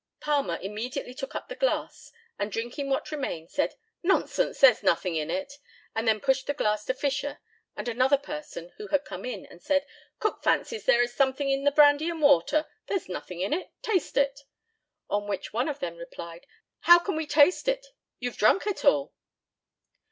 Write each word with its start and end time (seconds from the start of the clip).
Palmer 0.19 0.57
immediately 0.59 1.13
took 1.13 1.35
up 1.35 1.47
the 1.47 1.53
glass, 1.55 2.11
and 2.39 2.51
drinking 2.51 2.89
what 2.89 3.11
remained, 3.11 3.51
said, 3.51 3.75
"Nonsense, 4.01 4.59
there's 4.59 4.81
nothing 4.81 5.15
in 5.15 5.29
it;" 5.29 5.59
and 5.93 6.07
then 6.07 6.19
pushing 6.19 6.47
the 6.47 6.55
glass 6.55 6.85
to 6.85 6.95
Fisher 6.95 7.39
and 7.75 7.87
another 7.87 8.17
person 8.17 8.71
who 8.77 8.87
had 8.87 9.05
come 9.05 9.25
in, 9.25 9.47
said, 9.59 9.85
"Cook 10.17 10.41
fancies 10.41 10.85
there 10.85 11.03
is 11.03 11.13
something 11.13 11.51
in 11.51 11.65
the 11.65 11.71
brandy 11.71 12.09
and 12.09 12.19
water 12.23 12.65
there's 12.87 13.09
nothing 13.09 13.41
in 13.41 13.53
it 13.53 13.69
taste 13.83 14.17
it." 14.17 14.39
On 15.07 15.27
which 15.27 15.53
one 15.53 15.69
of 15.69 15.77
them 15.77 15.97
replied, 15.97 16.47
"How 16.79 16.97
can 16.97 17.15
we 17.15 17.27
taste 17.27 17.67
it? 17.67 17.85
you've 18.17 18.37
drank 18.37 18.65
it 18.65 18.83
all." 18.83 19.13